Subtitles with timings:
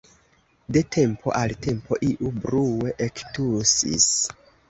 [0.75, 4.09] De tempo al tempo iu brue ektusis.